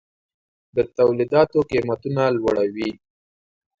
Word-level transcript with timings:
د 0.75 0.77
تولیداتو 0.97 1.59
قیمتونه 1.71 2.23
لوړوي. 2.37 2.89